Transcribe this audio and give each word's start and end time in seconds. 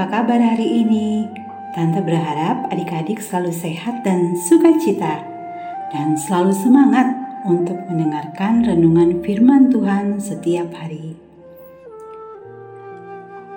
Apa 0.00 0.24
kabar 0.24 0.40
hari 0.40 0.80
ini? 0.80 1.28
Tante 1.76 2.00
berharap 2.00 2.72
adik-adik 2.72 3.20
selalu 3.20 3.52
sehat 3.52 4.00
dan 4.00 4.32
sukacita 4.32 5.20
dan 5.92 6.16
selalu 6.16 6.56
semangat 6.56 7.12
untuk 7.44 7.76
mendengarkan 7.84 8.64
renungan 8.64 9.20
firman 9.20 9.68
Tuhan 9.68 10.16
setiap 10.16 10.72
hari. 10.72 11.20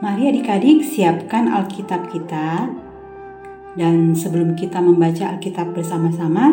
Mari 0.03 0.35
adik-adik 0.35 0.83
siapkan 0.83 1.47
Alkitab 1.47 2.11
kita 2.11 2.67
dan 3.79 4.12
sebelum 4.12 4.59
kita 4.59 4.84
membaca 4.84 5.39
Alkitab 5.39 5.71
bersama-sama, 5.71 6.51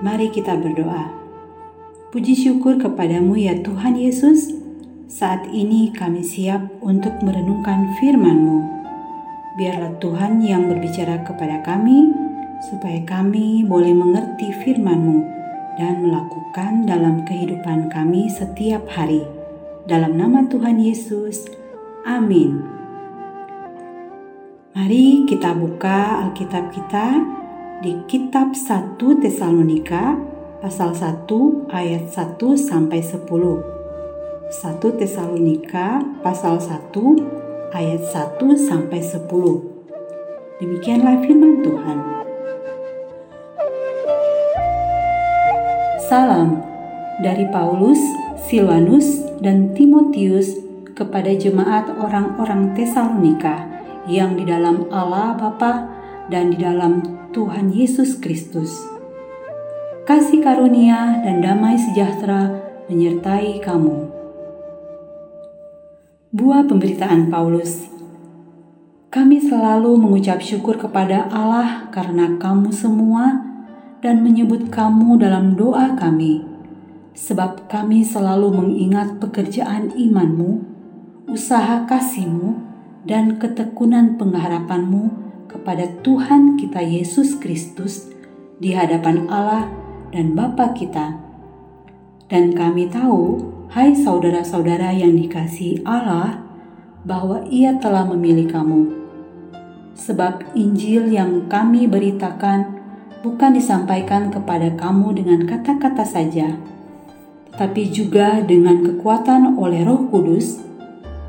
mari 0.00 0.32
kita 0.32 0.56
berdoa. 0.56 1.12
Puji 2.08 2.32
syukur 2.32 2.80
kepadamu 2.80 3.36
ya 3.36 3.52
Tuhan 3.60 4.00
Yesus, 4.00 4.48
saat 5.12 5.44
ini 5.52 5.92
kami 5.92 6.24
siap 6.24 6.64
untuk 6.80 7.20
merenungkan 7.20 7.92
firman-Mu. 8.00 8.79
Biarlah 9.60 9.92
Tuhan 10.00 10.40
yang 10.40 10.72
berbicara 10.72 11.20
kepada 11.20 11.60
kami, 11.60 12.08
supaya 12.64 12.96
kami 13.04 13.60
boleh 13.68 13.92
mengerti 13.92 14.56
firman-Mu 14.56 15.20
dan 15.76 16.00
melakukan 16.00 16.88
dalam 16.88 17.28
kehidupan 17.28 17.92
kami 17.92 18.32
setiap 18.32 18.88
hari. 18.88 19.20
Dalam 19.84 20.16
nama 20.16 20.48
Tuhan 20.48 20.80
Yesus, 20.80 21.44
amin. 22.08 22.56
Mari 24.72 25.28
kita 25.28 25.52
buka 25.52 26.24
Alkitab 26.24 26.72
kita 26.72 27.20
di 27.84 28.00
kitab 28.08 28.56
1 28.56 28.96
Tesalonika 28.96 30.16
pasal 30.64 30.96
1 30.96 31.28
ayat 31.68 32.08
1 32.08 32.40
sampai 32.56 33.04
10. 33.04 33.28
1 33.28 35.00
Tesalonika 35.04 36.00
pasal 36.24 36.56
1 36.64 37.39
ayat 37.70 38.02
1 38.02 38.42
sampai 38.58 38.98
10. 38.98 39.26
Demikianlah 40.58 41.22
firman 41.24 41.62
Tuhan. 41.62 41.98
Salam 46.10 46.58
dari 47.22 47.46
Paulus, 47.54 48.02
Silvanus, 48.50 49.22
dan 49.38 49.72
Timotius 49.78 50.58
kepada 50.98 51.30
jemaat 51.32 51.88
orang-orang 51.94 52.74
Tesalonika 52.74 53.70
yang 54.10 54.34
di 54.34 54.44
dalam 54.44 54.90
Allah 54.90 55.38
Bapa 55.38 55.86
dan 56.28 56.50
di 56.50 56.58
dalam 56.58 57.06
Tuhan 57.30 57.70
Yesus 57.70 58.18
Kristus. 58.18 58.74
Kasih 60.04 60.42
karunia 60.42 61.22
dan 61.22 61.38
damai 61.38 61.78
sejahtera 61.78 62.50
menyertai 62.90 63.62
kamu 63.62 64.19
Buah 66.30 66.62
pemberitaan 66.62 67.26
Paulus 67.26 67.90
Kami 69.10 69.42
selalu 69.42 69.98
mengucap 69.98 70.38
syukur 70.38 70.78
kepada 70.78 71.26
Allah 71.26 71.90
karena 71.90 72.38
kamu 72.38 72.70
semua 72.70 73.42
dan 73.98 74.22
menyebut 74.22 74.70
kamu 74.70 75.18
dalam 75.18 75.58
doa 75.58 75.98
kami, 75.98 76.46
sebab 77.18 77.66
kami 77.66 78.06
selalu 78.06 78.62
mengingat 78.62 79.18
pekerjaan 79.18 79.90
imanmu, 79.90 80.62
usaha 81.26 81.82
kasihmu, 81.90 82.62
dan 83.02 83.42
ketekunan 83.42 84.14
pengharapanmu 84.14 85.10
kepada 85.50 85.90
Tuhan 86.06 86.54
kita 86.54 86.78
Yesus 86.78 87.42
Kristus 87.42 88.06
di 88.62 88.70
hadapan 88.70 89.26
Allah 89.26 89.66
dan 90.14 90.38
Bapa 90.38 90.78
kita. 90.78 91.10
Dan 92.30 92.54
kami 92.54 92.86
tahu 92.86 93.58
Hai 93.70 93.94
saudara-saudara 93.94 94.90
yang 94.90 95.14
dikasih 95.14 95.86
Allah, 95.86 96.42
bahwa 97.06 97.46
Ia 97.46 97.78
telah 97.78 98.02
memilih 98.02 98.50
kamu. 98.50 98.90
Sebab 99.94 100.58
Injil 100.58 101.06
yang 101.14 101.46
kami 101.46 101.86
beritakan 101.86 102.66
bukan 103.22 103.54
disampaikan 103.54 104.34
kepada 104.34 104.74
kamu 104.74 105.22
dengan 105.22 105.46
kata-kata 105.46 106.02
saja, 106.02 106.58
tetapi 107.54 107.94
juga 107.94 108.42
dengan 108.42 108.82
kekuatan 108.82 109.54
oleh 109.54 109.86
Roh 109.86 110.02
Kudus 110.10 110.66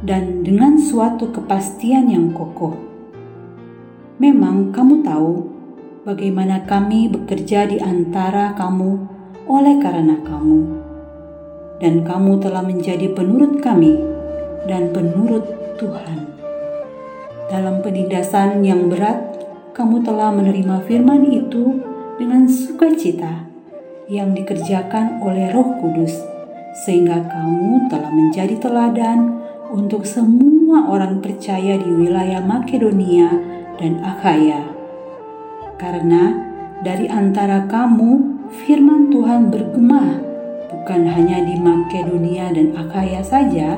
dan 0.02 0.42
dengan 0.42 0.82
suatu 0.82 1.30
kepastian 1.30 2.10
yang 2.10 2.34
kokoh. 2.34 2.74
Memang 4.18 4.74
kamu 4.74 5.06
tahu 5.06 5.46
bagaimana 6.10 6.66
kami 6.66 7.06
bekerja 7.06 7.70
di 7.70 7.78
antara 7.78 8.58
kamu 8.58 8.98
oleh 9.46 9.78
karena 9.78 10.18
kamu 10.26 10.81
dan 11.82 12.06
kamu 12.06 12.38
telah 12.38 12.62
menjadi 12.62 13.10
penurut 13.12 13.58
kami 13.60 13.98
dan 14.70 14.94
penurut 14.94 15.44
Tuhan. 15.82 16.30
Dalam 17.50 17.82
penindasan 17.82 18.62
yang 18.62 18.88
berat, 18.88 19.44
kamu 19.74 20.06
telah 20.06 20.30
menerima 20.32 20.86
firman 20.86 21.26
itu 21.28 21.82
dengan 22.22 22.46
sukacita 22.46 23.50
yang 24.08 24.38
dikerjakan 24.38 25.20
oleh 25.26 25.50
Roh 25.52 25.82
Kudus, 25.82 26.16
sehingga 26.86 27.28
kamu 27.28 27.90
telah 27.90 28.14
menjadi 28.14 28.56
teladan 28.62 29.42
untuk 29.74 30.06
semua 30.06 30.86
orang 30.88 31.20
percaya 31.20 31.82
di 31.82 31.90
wilayah 31.90 32.40
Makedonia 32.46 33.28
dan 33.82 34.00
Akhaya. 34.06 34.64
Karena 35.82 36.38
dari 36.86 37.10
antara 37.10 37.66
kamu 37.66 38.40
firman 38.64 39.10
Tuhan 39.10 39.50
bergema 39.50 40.31
bukan 40.72 41.04
hanya 41.04 41.44
di 41.44 41.60
Makedonia 41.60 42.56
dan 42.56 42.72
Akaya 42.80 43.20
saja, 43.22 43.78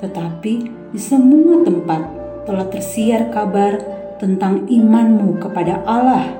tetapi 0.00 0.54
di 0.90 1.00
semua 1.00 1.60
tempat 1.62 2.02
telah 2.48 2.66
tersiar 2.72 3.28
kabar 3.28 3.76
tentang 4.16 4.64
imanmu 4.64 5.36
kepada 5.38 5.84
Allah, 5.84 6.32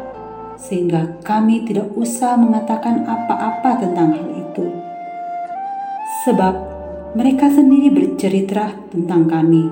sehingga 0.56 1.20
kami 1.20 1.68
tidak 1.68 1.92
usah 1.92 2.40
mengatakan 2.40 3.04
apa-apa 3.04 3.84
tentang 3.84 4.16
hal 4.16 4.28
itu. 4.32 4.64
Sebab 6.24 6.54
mereka 7.12 7.52
sendiri 7.52 7.92
bercerita 7.92 8.72
tentang 8.88 9.28
kami, 9.28 9.68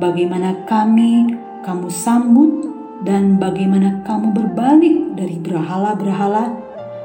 bagaimana 0.00 0.64
kami 0.64 1.36
kamu 1.60 1.88
sambut 1.92 2.72
dan 3.04 3.36
bagaimana 3.36 4.00
kamu 4.08 4.32
berbalik 4.32 4.96
dari 5.18 5.36
berhala-berhala 5.36 6.56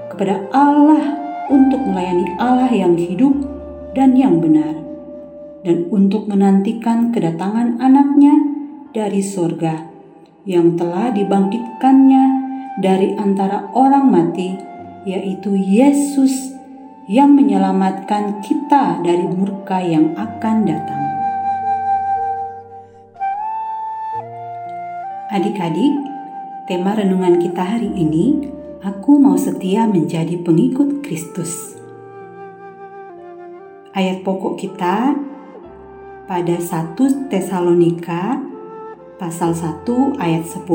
kepada 0.08 0.48
Allah 0.56 1.21
untuk 1.52 1.84
melayani 1.84 2.32
Allah 2.40 2.72
yang 2.72 2.96
hidup 2.96 3.36
dan 3.92 4.16
yang 4.16 4.40
benar, 4.40 4.72
dan 5.68 5.92
untuk 5.92 6.32
menantikan 6.32 7.12
kedatangan 7.12 7.76
anaknya 7.84 8.40
dari 8.96 9.20
sorga 9.20 9.92
yang 10.48 10.80
telah 10.80 11.12
dibangkitkannya 11.12 12.24
dari 12.80 13.14
antara 13.20 13.68
orang 13.76 14.08
mati, 14.08 14.56
yaitu 15.04 15.54
Yesus 15.60 16.56
yang 17.12 17.36
menyelamatkan 17.36 18.40
kita 18.40 19.04
dari 19.04 19.28
murka 19.28 19.84
yang 19.84 20.16
akan 20.16 20.64
datang. 20.64 21.04
Adik-adik, 25.32 25.96
tema 26.68 26.96
renungan 26.96 27.40
kita 27.40 27.64
hari 27.64 27.92
ini 27.92 28.52
Aku 28.82 29.22
mau 29.22 29.38
setia 29.38 29.86
menjadi 29.86 30.42
pengikut 30.42 31.06
Kristus. 31.06 31.78
Ayat 33.94 34.26
pokok 34.26 34.58
kita 34.58 35.14
pada 36.26 36.56
1 36.58 36.98
Tesalonika 37.30 38.42
pasal 39.22 39.54
1 39.54 39.86
ayat 40.18 40.50
10. 40.50 40.66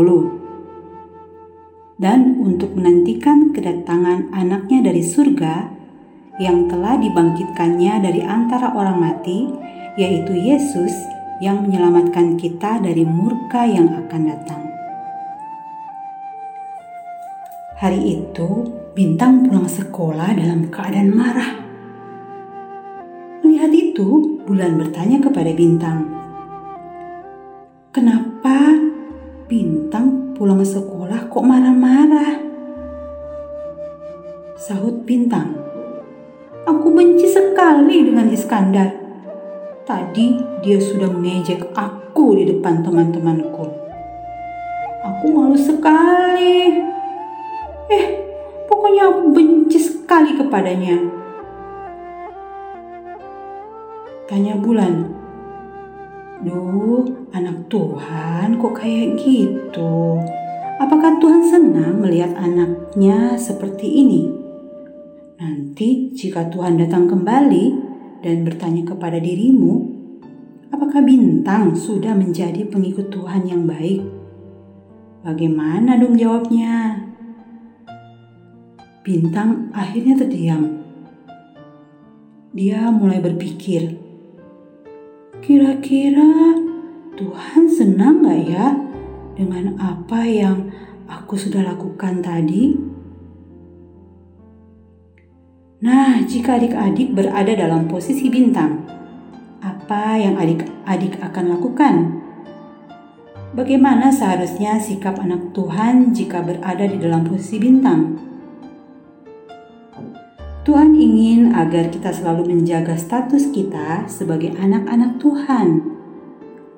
Dan 1.99 2.39
untuk 2.47 2.79
menantikan 2.79 3.51
kedatangan 3.51 4.31
anaknya 4.31 4.87
dari 4.87 5.03
surga 5.03 5.67
yang 6.39 6.71
telah 6.71 7.03
dibangkitkannya 7.03 8.07
dari 8.07 8.23
antara 8.23 8.71
orang 8.71 9.03
mati, 9.03 9.51
yaitu 9.99 10.31
Yesus 10.31 10.95
yang 11.43 11.67
menyelamatkan 11.67 12.39
kita 12.39 12.79
dari 12.79 13.03
murka 13.03 13.67
yang 13.67 13.91
akan 13.91 14.23
datang. 14.31 14.66
Hari 17.77 18.01
itu, 18.09 18.73
Bintang 18.97 19.45
pulang 19.45 19.69
sekolah 19.69 20.33
dalam 20.33 20.73
keadaan 20.73 21.13
marah. 21.13 21.61
Melihat 23.45 23.69
itu, 23.69 24.41
Bulan 24.49 24.81
bertanya 24.81 25.21
kepada 25.21 25.53
Bintang, 25.53 26.09
"Kenapa 27.93 28.81
Bintang 29.45 30.33
pulang 30.33 30.65
sekolah 30.65 31.29
kok 31.29 31.45
marah-marah?" 31.45 32.41
Sahut 34.57 35.05
Bintang, 35.05 35.53
"Aku 36.65 36.97
benci 36.97 37.29
sekali 37.29 38.09
dengan 38.09 38.33
Iskandar. 38.33 38.89
Tadi 39.85 40.41
dia 40.65 40.81
sudah 40.81 41.13
mengejek 41.13 41.61
aku 41.77 42.41
di 42.41 42.49
depan 42.57 42.81
teman-temanku. 42.81 43.69
Aku 45.05 45.25
malu 45.29 45.61
sekali." 45.61 46.96
Eh, 47.87 48.05
pokoknya 48.67 49.03
aku 49.11 49.31
benci 49.31 49.79
sekali 49.79 50.35
kepadanya. 50.35 50.99
Tanya 54.27 54.59
bulan. 54.59 54.95
Duh, 56.43 57.07
anak 57.31 57.71
Tuhan 57.71 58.59
kok 58.59 58.75
kayak 58.75 59.17
gitu? 59.23 60.19
Apakah 60.77 61.17
Tuhan 61.23 61.41
senang 61.47 62.03
melihat 62.03 62.35
anaknya 62.37 63.39
seperti 63.39 63.87
ini? 63.87 64.29
Nanti, 65.41 66.13
jika 66.13 66.51
Tuhan 66.53 66.77
datang 66.77 67.09
kembali 67.09 67.65
dan 68.21 68.45
bertanya 68.45 68.83
kepada 68.83 69.17
dirimu, 69.17 69.75
apakah 70.75 71.01
bintang 71.07 71.73
sudah 71.73 72.13
menjadi 72.13 72.67
pengikut 72.69 73.09
Tuhan 73.09 73.47
yang 73.47 73.65
baik? 73.65 74.05
Bagaimana 75.25 75.97
dong 75.97 76.19
jawabnya? 76.19 77.07
Bintang 79.07 79.71
akhirnya 79.71 80.19
terdiam. 80.19 80.83
Dia 82.51 82.91
mulai 82.91 83.23
berpikir, 83.23 83.95
kira-kira 85.39 86.59
Tuhan 87.15 87.71
senang 87.71 88.27
gak 88.27 88.43
ya 88.51 88.75
dengan 89.39 89.79
apa 89.79 90.27
yang 90.27 90.75
aku 91.07 91.39
sudah 91.39 91.63
lakukan 91.63 92.19
tadi? 92.19 92.75
Nah, 95.87 96.27
jika 96.27 96.59
adik-adik 96.59 97.15
berada 97.15 97.55
dalam 97.55 97.87
posisi 97.87 98.27
bintang, 98.27 98.91
apa 99.63 100.19
yang 100.19 100.35
adik-adik 100.35 101.23
akan 101.23 101.55
lakukan? 101.55 101.95
Bagaimana 103.55 104.11
seharusnya 104.11 104.83
sikap 104.83 105.23
anak 105.23 105.55
Tuhan 105.55 106.11
jika 106.11 106.43
berada 106.43 106.91
di 106.91 106.99
dalam 106.99 107.23
posisi 107.23 107.63
bintang? 107.63 108.35
Tuhan 110.67 110.99
ingin 110.99 111.55
agar 111.55 111.95
kita 111.95 112.11
selalu 112.11 112.51
menjaga 112.51 112.99
status 112.99 113.55
kita 113.55 114.03
sebagai 114.11 114.51
anak-anak 114.59 115.23
Tuhan. 115.23 115.79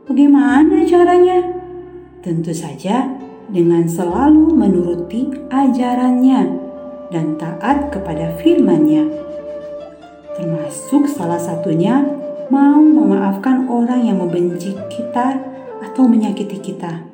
Bagaimana 0.05 0.85
caranya? 0.85 1.57
Tentu 2.21 2.53
saja 2.53 3.09
dengan 3.49 3.89
selalu 3.89 4.53
menuruti 4.53 5.33
ajarannya 5.49 6.41
dan 7.09 7.41
taat 7.41 7.89
kepada 7.89 8.37
firman-Nya. 8.37 9.09
Termasuk 10.37 11.09
salah 11.09 11.41
satunya 11.41 12.05
mau 12.53 12.85
memaafkan 12.85 13.73
orang 13.73 14.05
yang 14.05 14.21
membenci 14.21 14.77
kita 14.93 15.41
atau 15.81 16.05
menyakiti 16.05 16.61
kita. 16.61 17.09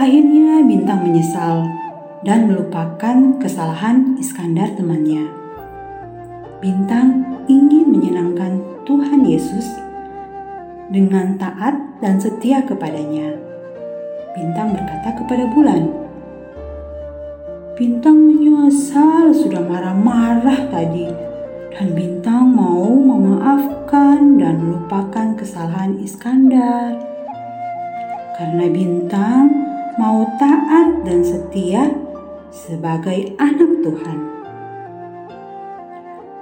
Akhirnya 0.00 0.64
Bintang 0.64 1.04
menyesal 1.04 1.79
dan 2.20 2.52
melupakan 2.52 3.40
kesalahan 3.40 4.16
Iskandar 4.20 4.76
temannya. 4.76 5.24
Bintang 6.60 7.40
ingin 7.48 7.88
menyenangkan 7.88 8.60
Tuhan 8.84 9.24
Yesus 9.24 9.64
dengan 10.92 11.40
taat 11.40 11.72
dan 12.04 12.20
setia 12.20 12.60
kepadanya. 12.60 13.40
Bintang 14.36 14.76
berkata 14.76 15.16
kepada 15.16 15.48
bulan, 15.48 15.88
Bintang 17.80 18.28
menyesal 18.28 19.32
sudah 19.32 19.64
marah-marah 19.64 20.68
tadi 20.68 21.08
dan 21.72 21.96
Bintang 21.96 22.52
mau 22.52 22.92
memaafkan 22.92 24.36
dan 24.36 24.60
melupakan 24.60 25.32
kesalahan 25.32 25.96
Iskandar. 26.04 27.00
Karena 28.36 28.68
Bintang 28.68 29.48
mau 29.96 30.28
taat 30.36 31.08
dan 31.08 31.24
setia 31.24 31.88
sebagai 32.50 33.38
anak 33.38 33.70
Tuhan. 33.86 34.18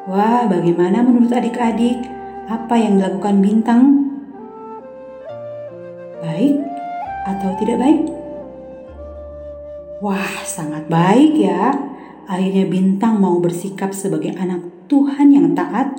Wah, 0.08 0.48
bagaimana 0.48 1.04
menurut 1.04 1.28
adik-adik 1.28 2.00
apa 2.48 2.74
yang 2.80 2.96
dilakukan 2.96 3.44
Bintang 3.44 3.82
baik 6.24 6.56
atau 7.28 7.50
tidak 7.60 7.76
baik? 7.76 8.02
Wah, 10.00 10.32
sangat 10.48 10.88
baik 10.88 11.36
ya. 11.36 11.76
Akhirnya 12.24 12.64
Bintang 12.64 13.20
mau 13.20 13.36
bersikap 13.36 13.92
sebagai 13.92 14.32
anak 14.40 14.64
Tuhan 14.88 15.28
yang 15.28 15.52
taat 15.52 15.92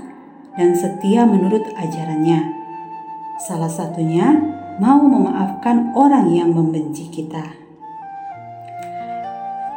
dan 0.57 0.73
setia 0.73 1.29
menurut 1.29 1.62
ajarannya. 1.77 2.50
Salah 3.45 3.69
satunya 3.69 4.33
mau 4.81 5.05
memaafkan 5.05 5.94
orang 5.94 6.33
yang 6.33 6.50
membenci 6.50 7.13
kita. 7.13 7.69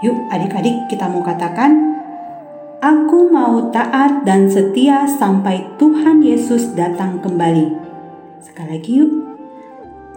Yuk 0.02 0.26
adik-adik 0.34 0.90
kita 0.90 1.06
mau 1.06 1.22
katakan, 1.22 1.94
Aku 2.82 3.30
mau 3.30 3.70
taat 3.70 4.26
dan 4.26 4.50
setia 4.50 5.06
sampai 5.06 5.62
Tuhan 5.78 6.18
Yesus 6.18 6.74
datang 6.74 7.22
kembali. 7.22 7.70
Sekali 8.42 8.74
lagi 8.74 8.92
yuk. 8.98 9.12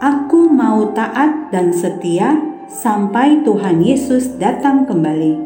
Aku 0.02 0.50
mau 0.50 0.90
taat 0.90 1.54
dan 1.54 1.70
setia 1.70 2.34
sampai 2.66 3.46
Tuhan 3.46 3.78
Yesus 3.78 4.34
datang 4.42 4.90
kembali. 4.90 5.38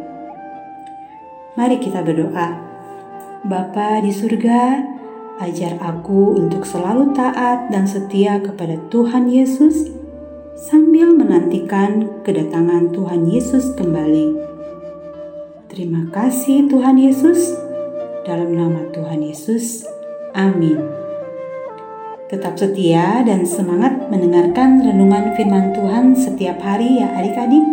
Mari 1.61 1.77
kita 1.77 2.01
berdoa. 2.01 2.57
Bapa 3.45 4.01
di 4.01 4.09
surga, 4.09 4.81
ajar 5.45 5.77
aku 5.85 6.41
untuk 6.41 6.65
selalu 6.65 7.13
taat 7.13 7.69
dan 7.69 7.85
setia 7.85 8.41
kepada 8.41 8.81
Tuhan 8.89 9.29
Yesus 9.29 10.00
sambil 10.61 11.17
menantikan 11.17 12.21
kedatangan 12.21 12.93
Tuhan 12.93 13.25
Yesus 13.25 13.73
kembali. 13.81 14.37
Terima 15.73 16.05
kasih 16.13 16.69
Tuhan 16.69 17.01
Yesus. 17.01 17.57
Dalam 18.29 18.53
nama 18.53 18.85
Tuhan 18.93 19.25
Yesus. 19.25 19.89
Amin. 20.37 20.77
Tetap 22.29 22.61
setia 22.61 23.25
dan 23.25 23.49
semangat 23.49 24.13
mendengarkan 24.13 24.85
renungan 24.85 25.33
firman 25.35 25.73
Tuhan 25.73 26.13
setiap 26.15 26.61
hari 26.61 27.01
ya 27.01 27.09
adik-adik. 27.17 27.65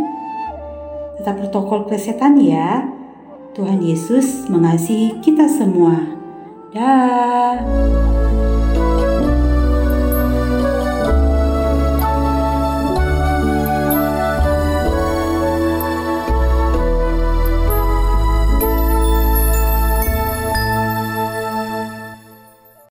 Tetap 1.20 1.36
protokol 1.44 1.92
kesehatan 1.92 2.40
ya. 2.40 2.88
Tuhan 3.52 3.84
Yesus 3.84 4.48
mengasihi 4.48 5.20
kita 5.20 5.46
semua. 5.52 6.00
Dah. 6.72 7.77